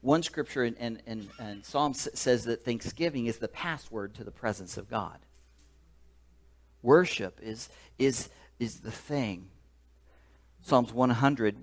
[0.02, 4.33] One scripture in, in, in, in Psalms says that thanksgiving is the password to the
[4.33, 5.18] presence of God.
[6.83, 8.28] Worship is, is,
[8.59, 9.48] is the thing.
[10.62, 11.57] Psalms 100,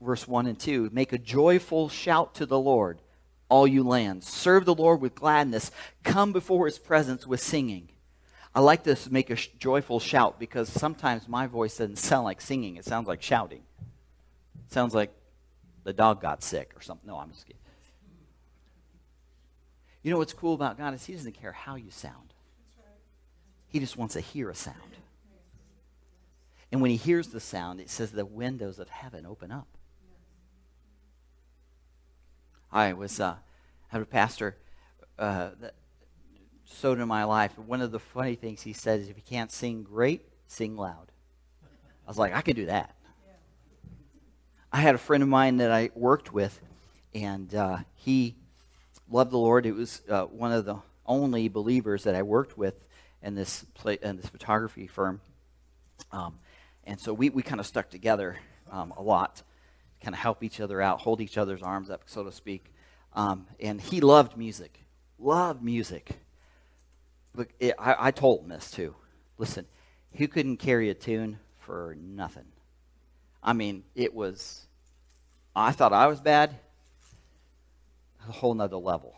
[0.00, 3.00] verse 1 and 2 Make a joyful shout to the Lord
[3.48, 4.28] all you lands.
[4.28, 5.70] Serve the Lord with gladness.
[6.02, 7.88] Come before his presence with singing.
[8.54, 12.40] I like this make a sh- joyful shout because sometimes my voice doesn't sound like
[12.40, 12.76] singing.
[12.76, 13.62] It sounds like shouting.
[14.66, 15.12] It sounds like
[15.84, 17.06] the dog got sick or something.
[17.06, 17.60] No, I'm just kidding.
[20.02, 22.32] You know what's cool about God is he doesn't care how you sound.
[23.68, 24.76] He just wants to hear a sound.
[26.72, 29.75] And when he hears the sound, it says the windows of heaven open up.
[32.72, 33.36] I was uh,
[33.88, 34.56] had a pastor
[35.18, 35.74] uh, that
[36.64, 37.58] sowed in my life.
[37.58, 41.12] One of the funny things he said is, if you can't sing great, sing loud.
[41.62, 42.94] I was like, I can do that.
[44.72, 46.60] I had a friend of mine that I worked with,
[47.14, 48.36] and uh, he
[49.10, 49.64] loved the Lord.
[49.64, 52.74] It was uh, one of the only believers that I worked with
[53.22, 55.20] in this play, in this photography firm,
[56.12, 56.38] um,
[56.84, 58.36] and so we, we kind of stuck together
[58.70, 59.42] um, a lot
[60.02, 62.72] kind of help each other out, hold each other's arms up, so to speak.
[63.14, 64.84] Um, and he loved music,
[65.18, 66.10] loved music.
[67.34, 68.94] But it, I, I told him this too.
[69.38, 69.66] Listen,
[70.16, 72.46] He couldn't carry a tune for nothing.
[73.42, 74.66] I mean, it was,
[75.54, 76.56] I thought I was bad,
[78.26, 79.14] a whole nother level.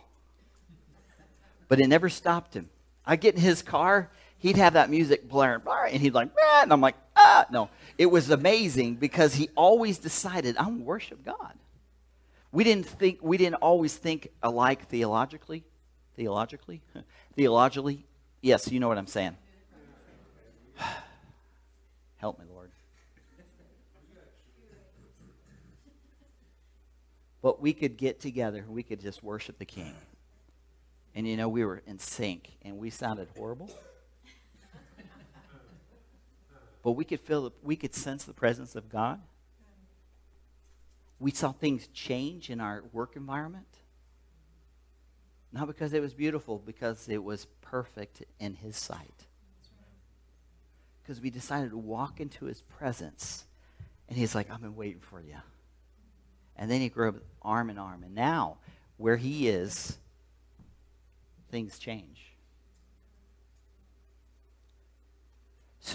[1.68, 2.68] But it never stopped him.
[3.06, 6.72] I get in his car, he'd have that music blaring, and he'd like, ah, and
[6.72, 6.96] I'm like,
[7.28, 7.46] ah.
[7.50, 11.54] No, it was amazing because he always decided, I'm worship God.
[12.50, 15.64] We didn't think, we didn't always think alike theologically.
[16.16, 16.80] Theologically?
[17.36, 18.04] theologically?
[18.40, 19.36] Yes, you know what I'm saying.
[22.16, 22.70] Help me, Lord.
[27.40, 29.94] But we could get together, we could just worship the King.
[31.14, 33.70] And you know, we were in sync and we sounded horrible.
[36.88, 39.20] But we could feel, we could sense the presence of God.
[41.18, 43.66] We saw things change in our work environment.
[45.52, 49.26] Not because it was beautiful, because it was perfect in His sight.
[51.02, 53.44] Because we decided to walk into His presence.
[54.08, 55.36] And He's like, I've been waiting for you.
[56.56, 58.02] And then He grew up arm in arm.
[58.02, 58.56] And now,
[58.96, 59.98] where He is,
[61.50, 62.32] things change.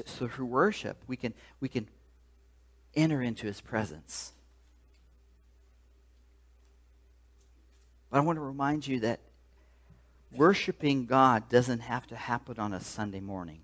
[0.05, 1.87] So, through worship, we can, we can
[2.95, 4.33] enter into His presence.
[8.09, 9.19] But I want to remind you that
[10.31, 13.61] worshiping God doesn't have to happen on a Sunday morning.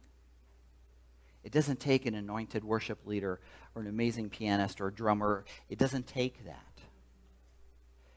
[1.43, 3.39] It doesn't take an anointed worship leader
[3.75, 5.45] or an amazing pianist or a drummer.
[5.69, 6.63] It doesn't take that.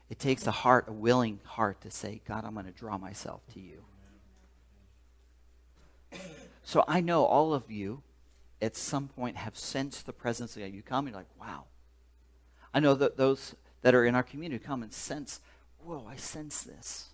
[0.09, 3.41] It takes a heart, a willing heart to say, God, I'm going to draw myself
[3.53, 3.83] to you.
[6.63, 8.01] So I know all of you
[8.61, 10.71] at some point have sensed the presence of God.
[10.71, 11.65] You come and you're like, wow.
[12.73, 15.41] I know that those that are in our community come and sense
[15.85, 17.09] whoa, I sense this.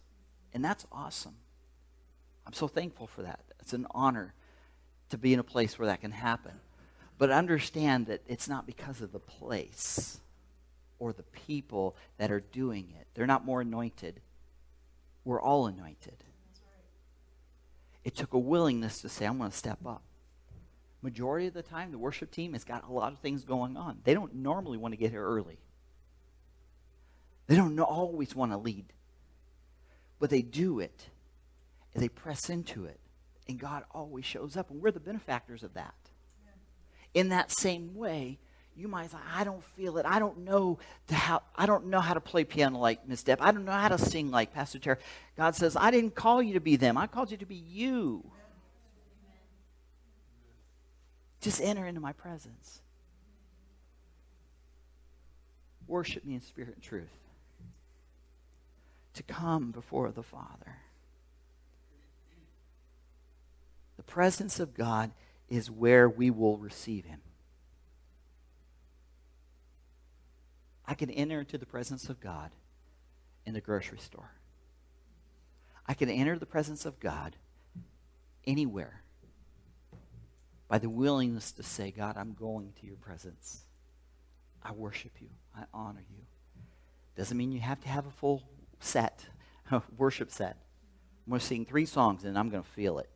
[0.53, 1.35] And that's awesome.
[2.45, 3.41] I'm so thankful for that.
[3.59, 4.33] It's an honor
[5.09, 6.53] to be in a place where that can happen.
[7.17, 10.19] But understand that it's not because of the place
[10.99, 13.07] or the people that are doing it.
[13.13, 14.21] They're not more anointed.
[15.25, 16.23] We're all anointed.
[18.03, 20.03] It took a willingness to say, I'm going to step up.
[21.01, 23.99] Majority of the time, the worship team has got a lot of things going on.
[24.03, 25.59] They don't normally want to get here early.
[27.47, 28.85] They don't always want to lead,
[30.19, 31.09] but they do it
[31.93, 32.99] and they press into it.
[33.47, 35.95] And God always shows up, and we're the benefactors of that.
[37.15, 38.37] In that same way,
[38.75, 40.05] you might say, I don't feel it.
[40.05, 43.39] I don't know how I don't know how to play piano like Miss Deb.
[43.41, 44.97] I don't know how to sing like Pastor Tara.
[45.35, 46.97] God says, I didn't call you to be them.
[46.97, 48.23] I called you to be you.
[51.41, 52.81] Just enter into my presence.
[55.87, 57.09] Worship me in spirit and truth
[59.15, 60.77] to come before the Father.
[63.97, 65.11] The presence of God
[65.49, 67.19] is where we will receive Him.
[70.89, 72.49] I can enter into the presence of God
[73.45, 74.31] in the grocery store.
[75.85, 77.35] I can enter the presence of God
[78.47, 79.03] anywhere
[80.67, 83.65] by the willingness to say, God, I'm going to your presence.
[84.63, 85.27] I worship you.
[85.55, 86.23] I honor you.
[87.15, 88.41] Doesn't mean you have to have a full
[88.79, 89.27] set,
[89.69, 90.57] a worship set.
[91.27, 93.09] I'm going to sing three songs and I'm going to feel it.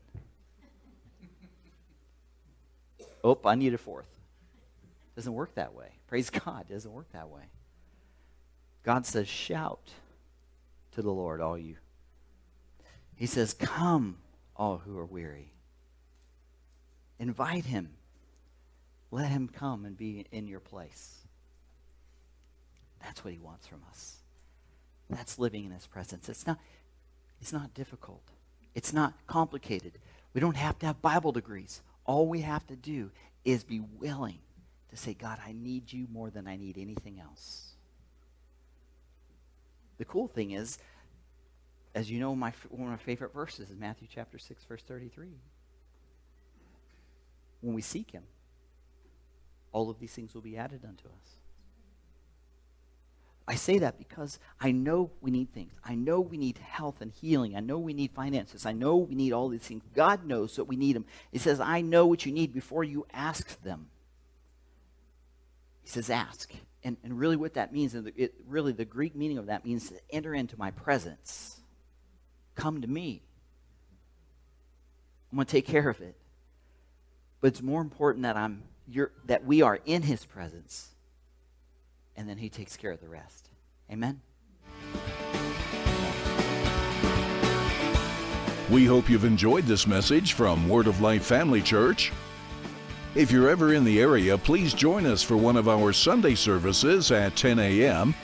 [3.24, 4.20] oh, I need a fourth.
[5.16, 5.88] Doesn't work that way.
[6.06, 6.68] Praise God.
[6.70, 7.42] Doesn't work that way.
[8.84, 9.92] God says, shout
[10.92, 11.78] to the Lord, all you.
[13.16, 14.18] He says, come,
[14.56, 15.54] all who are weary.
[17.20, 17.90] Invite him.
[19.12, 21.20] Let him come and be in your place.
[23.02, 24.18] That's what he wants from us.
[25.10, 26.28] That's living in his presence.
[26.30, 26.58] It's not,
[27.40, 28.24] it's not difficult.
[28.74, 29.94] It's not complicated.
[30.34, 31.82] We don't have to have Bible degrees.
[32.06, 33.12] All we have to do
[33.46, 34.40] is be willing
[34.90, 37.73] to say, God, I need you more than I need anything else.
[39.98, 40.80] The cool thing is,
[41.96, 45.28] as you know, my, one of my favorite verses is Matthew chapter 6, verse 33.
[47.62, 48.24] When we seek him,
[49.72, 51.38] all of these things will be added unto us.
[53.48, 55.74] I say that because I know we need things.
[55.84, 57.58] I know we need health and healing.
[57.58, 58.66] I know we need finances.
[58.66, 59.84] I know we need all these things.
[59.94, 61.06] God knows that we need them.
[61.32, 63.88] He says, I know what you need before you ask them.
[65.82, 66.54] He says, ask.
[66.84, 69.94] And, and really, what that means, and it, really the Greek meaning of that means
[70.12, 71.62] enter into my presence.
[72.56, 73.22] Come to me.
[75.32, 76.16] I'm going to take care of it.
[77.40, 80.94] But it's more important that, I'm, you that we are in his presence
[82.16, 83.50] and then He takes care of the rest.
[83.92, 84.22] Amen?
[88.70, 92.12] We hope you've enjoyed this message from Word of Life Family Church.
[93.16, 97.12] If you're ever in the area, please join us for one of our Sunday services
[97.12, 98.16] at 10 a.m.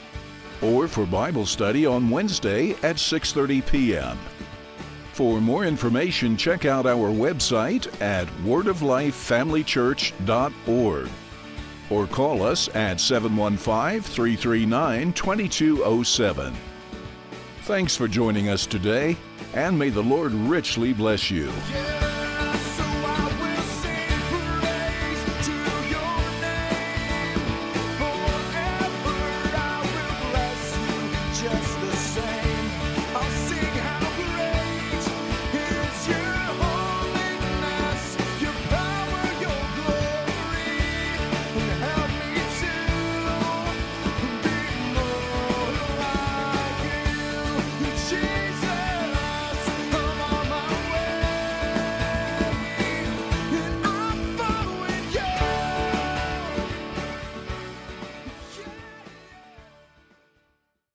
[0.60, 4.18] or for Bible study on Wednesday at 6:30 p.m.
[5.12, 11.08] For more information, check out our website at wordoflifefamilychurch.org
[11.90, 16.52] or call us at 715 339 2207.
[17.62, 19.16] Thanks for joining us today,
[19.54, 21.52] and may the Lord richly bless you.